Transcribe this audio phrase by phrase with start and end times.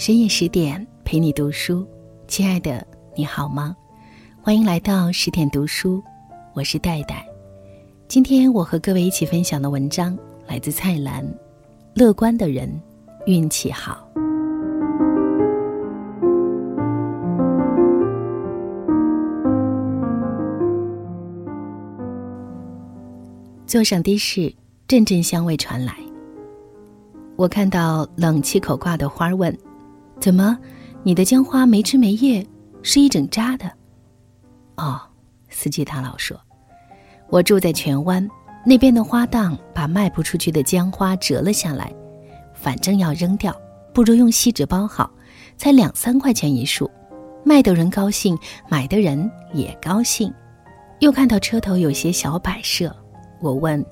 [0.00, 1.86] 深夜十点陪你读书，
[2.26, 3.76] 亲爱的，你好吗？
[4.40, 6.02] 欢迎来到十点读书，
[6.54, 7.22] 我是戴戴。
[8.08, 11.22] 今天我和各位一起分享的文章来自蔡澜。
[11.92, 12.66] 乐观的人
[13.26, 14.08] 运气好。
[23.66, 24.50] 坐上的士，
[24.88, 25.94] 阵阵香味传来。
[27.36, 29.54] 我看到冷气口挂的花儿，问
[30.20, 30.58] ：“怎么，
[31.02, 32.46] 你的姜花没枝没叶，
[32.82, 33.70] 是一整扎的？”
[34.76, 35.00] 哦，
[35.48, 36.38] 司机大佬说
[37.28, 38.28] ：“我住在荃湾，
[38.64, 41.92] 那边的花档把卖不出去的姜花折了下来，
[42.54, 43.54] 反正要扔掉，
[43.94, 45.10] 不如用锡纸包好，
[45.56, 46.90] 才两三块钱一束，
[47.44, 50.32] 卖的人高兴，买的人也高兴。”
[51.00, 52.94] 又看到车头有些小摆设。
[53.40, 53.82] 我问：“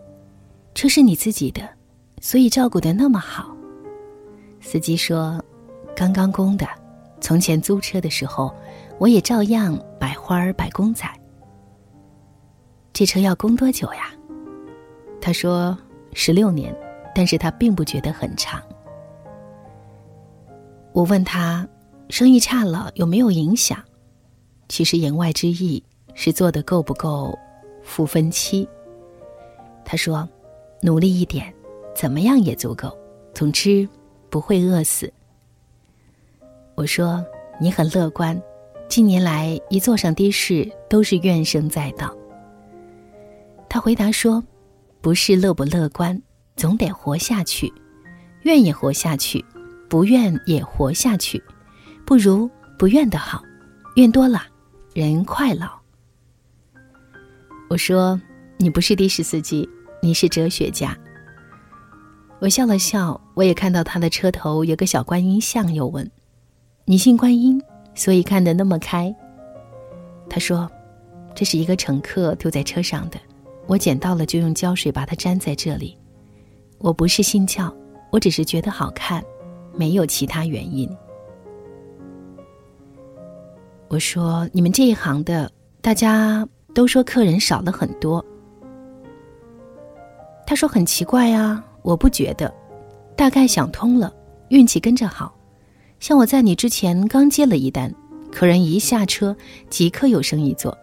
[0.74, 1.66] 车是你自己的，
[2.20, 3.56] 所以照顾的那么好？”
[4.60, 5.42] 司机说
[5.98, 6.64] ：“刚刚供的。
[7.20, 8.54] 从前租车的时候，
[9.00, 11.04] 我也照样摆花儿、摆公仔。
[12.92, 14.12] 这车要供多久呀？”
[15.20, 15.76] 他说
[16.14, 16.72] ：“十六年，
[17.12, 18.62] 但是他并不觉得很长。”
[20.94, 21.66] 我问他
[22.10, 23.76] ：“生意差了有没有影响？”
[24.70, 25.82] 其实言外之意
[26.14, 27.36] 是做的够不够
[27.82, 28.68] 付分期。
[29.84, 30.28] 他说
[30.80, 31.52] ：“努力一点，
[31.92, 32.96] 怎么样也足够。
[33.34, 33.88] 总之，
[34.30, 35.12] 不会饿死。”
[36.78, 37.26] 我说
[37.60, 38.40] ：“你很乐观，
[38.88, 42.16] 近年来一坐上的士都是怨声载道。”
[43.68, 44.40] 他回答说
[45.02, 46.22] ：“不是乐不乐观，
[46.54, 47.72] 总得活下去，
[48.42, 49.44] 愿也活下去，
[49.88, 51.42] 不愿也活下去，
[52.06, 53.42] 不如不愿的好，
[53.96, 54.42] 愿多了，
[54.94, 55.66] 人快老。”
[57.68, 58.20] 我说
[58.56, 59.68] ：“你不是的士司机。”
[60.00, 60.96] 你是哲学家。
[62.38, 66.08] 我笑了笑，我也看到他的车头有个小观音像，又问
[66.90, 67.62] ：“你信观音，
[67.94, 69.14] 所以看得那么开？”
[70.26, 70.66] 他说
[71.36, 73.20] ：“这是一个乘客丢在车上的，
[73.66, 75.94] 我捡到了就用胶水把它粘在这里。
[76.78, 77.70] 我不是信教，
[78.10, 79.22] 我只是觉得好看，
[79.74, 80.88] 没有其他原因。”
[83.88, 88.24] 我说：“你们这一行的，大家都说客人少了很多。”
[90.46, 92.50] 他说：“很奇怪啊，我不觉得，
[93.14, 94.10] 大概想通了，
[94.48, 95.34] 运气跟着好。
[96.00, 97.92] 像我在你之前刚接了一单，
[98.30, 99.36] 客人一下车
[99.68, 100.76] 即刻有生意做。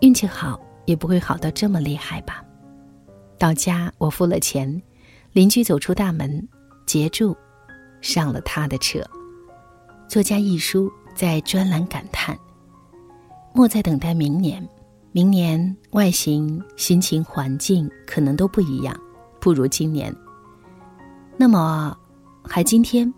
[0.00, 2.44] 运气好也不会好到这么厉害吧？
[3.38, 4.82] 到家我付了钱，
[5.32, 6.46] 邻居走出大门，
[6.86, 7.36] 截住，
[8.00, 9.00] 上了他的车。
[10.08, 12.38] 作家一书在专栏感叹：
[13.52, 14.66] 莫在等待明年。”
[15.12, 18.94] 明年外形、心情、环境可能都不一样，
[19.40, 20.14] 不如今年。
[21.38, 21.96] 那么，
[22.48, 23.12] 还今天，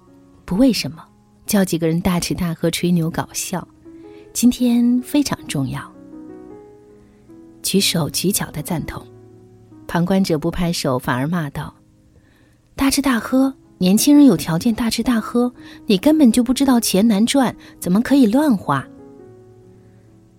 [0.44, 1.04] 不为什么，
[1.46, 3.66] 叫几个人大吃大喝、吹牛搞笑，
[4.32, 5.80] 今天非常重要。
[7.62, 9.06] 举手举脚的赞同，
[9.86, 11.74] 旁观者不拍手，反而骂道
[12.74, 15.52] ：“大吃大喝，年轻人有条件大吃大喝，
[15.86, 18.86] 你根本就不知道钱难赚，怎么可以乱花？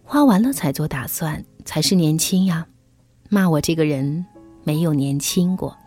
[0.04, 2.66] 花完了才做打算。”才是年轻呀！
[3.30, 4.26] 骂我这个人
[4.64, 5.78] 没有年轻过。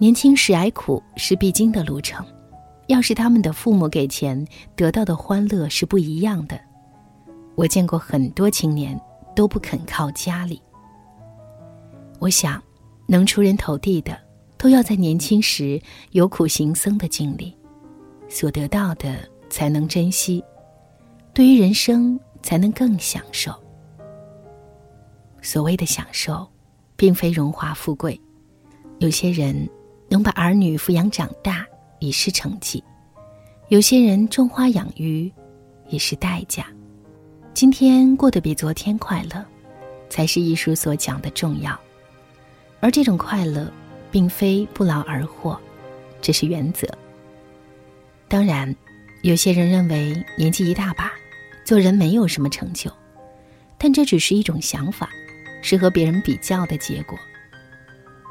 [0.00, 2.24] 年轻时挨苦是必经的路程，
[2.86, 4.42] 要是他们的父母给钱，
[4.74, 6.58] 得到的欢乐是不一样的。
[7.54, 8.98] 我见过很多青年
[9.36, 10.58] 都不肯靠家里。
[12.18, 12.62] 我想，
[13.06, 14.18] 能出人头地的，
[14.56, 15.78] 都要在年轻时
[16.12, 17.54] 有苦行僧的经历，
[18.26, 19.18] 所得到的
[19.50, 20.42] 才能珍惜，
[21.34, 23.52] 对于人生才能更享受。
[25.42, 26.48] 所谓的享受，
[26.96, 28.18] 并非荣华富贵。
[28.98, 29.68] 有些人
[30.10, 31.64] 能把儿女抚养长大，
[32.00, 32.82] 已是成绩；
[33.68, 35.32] 有些人种花养鱼，
[35.88, 36.66] 也是代价。
[37.54, 39.44] 今天过得比昨天快乐，
[40.08, 41.78] 才是艺术所讲的重要。
[42.80, 43.72] 而这种快乐，
[44.10, 45.56] 并非不劳而获，
[46.20, 46.88] 这是原则。
[48.26, 48.74] 当然，
[49.22, 51.12] 有些人认为年纪一大把，
[51.64, 52.90] 做人没有什么成就，
[53.78, 55.08] 但这只是一种想法。
[55.62, 57.18] 是和别人比较的结果。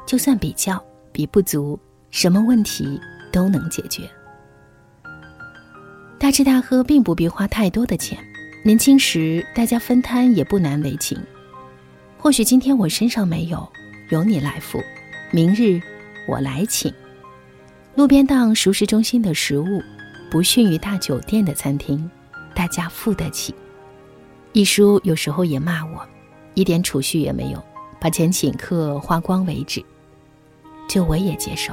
[0.04, 1.78] 就算比较比不足，
[2.10, 3.00] 什么问题
[3.32, 4.08] 都能解决。
[6.18, 8.18] 大吃大喝并不必花太多的钱，
[8.62, 11.18] 年轻时大家分摊也不难为情。
[12.18, 13.66] 或许今天我身上没有，
[14.10, 14.78] 由你来付；
[15.32, 15.80] 明日
[16.28, 16.92] 我来请。
[17.94, 19.82] 路边档熟食中心的食物，
[20.30, 22.10] 不逊于大酒店的餐厅，
[22.54, 23.54] 大家付得起。
[24.52, 26.06] 一叔有时候也骂我。
[26.54, 27.64] 一点储蓄也没有，
[28.00, 29.82] 把钱请客花光为止。
[30.90, 31.72] 就我也接受，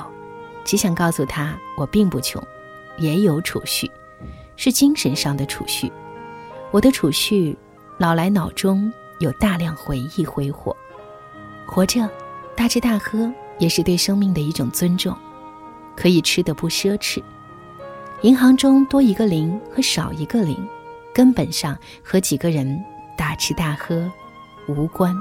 [0.63, 2.39] 只想告诉他我并不穷，
[2.99, 3.89] 也有储蓄，
[4.55, 5.91] 是精神上的储蓄。
[6.69, 7.57] 我的储蓄，
[7.97, 10.77] 老来脑中有大量回忆挥霍。
[11.65, 12.07] 活着，
[12.55, 15.17] 大吃大喝也是对生命的一种尊重，
[15.95, 17.19] 可以吃的不奢侈。
[18.21, 20.55] 银行中多一个零和少一个零，
[21.11, 22.79] 根本上和几个人
[23.17, 24.07] 大吃大喝
[24.67, 25.11] 无关。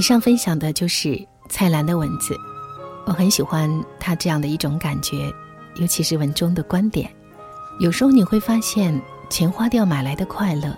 [0.00, 2.34] 以上分享的就是蔡澜的文字，
[3.04, 5.30] 我很喜欢他这样的一种感觉，
[5.76, 7.14] 尤其是文中的观点。
[7.80, 8.98] 有时候你会发现，
[9.28, 10.74] 钱花掉买来的快乐，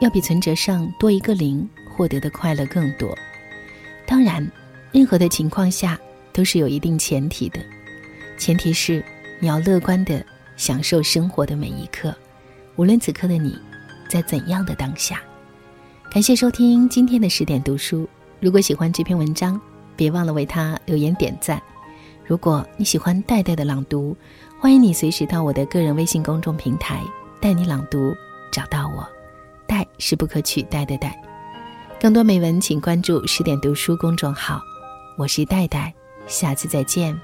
[0.00, 3.14] 要比存折上多一个零获得的快乐更多。
[4.06, 4.50] 当然，
[4.90, 6.00] 任何的情况下
[6.32, 7.60] 都是有一定前提的，
[8.38, 9.04] 前提是
[9.38, 10.24] 你要乐观的
[10.56, 12.16] 享受生活的每一刻，
[12.76, 13.54] 无论此刻的你
[14.08, 15.20] 在怎样的当下。
[16.10, 18.08] 感谢收听今天的十点读书。
[18.42, 19.58] 如果喜欢这篇文章，
[19.94, 21.62] 别忘了为他留言点赞。
[22.26, 24.16] 如果你喜欢戴戴的朗读，
[24.58, 27.00] 欢迎你随时到我的个人微信公众平台
[27.40, 28.12] “带你朗读”
[28.50, 29.08] 找到我。
[29.64, 31.16] 戴是不可取代的戴。
[32.00, 34.60] 更多美文，请关注十点读书公众号。
[35.16, 35.94] 我是戴戴，
[36.26, 37.16] 下次再见。